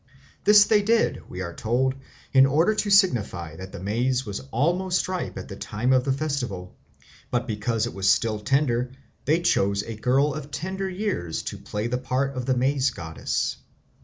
[0.45, 1.93] This they did, we are told,
[2.33, 6.11] in order to signify that the maize was almost ripe at the time of the
[6.11, 6.75] festival,
[7.29, 8.93] but because it was still tender
[9.25, 13.57] they chose a girl of tender years to play the part of the Maize Goddess.